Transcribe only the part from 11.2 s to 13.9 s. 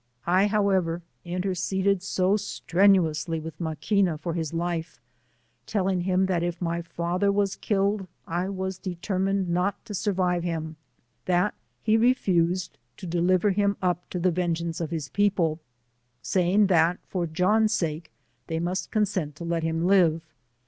that he refused to deliver him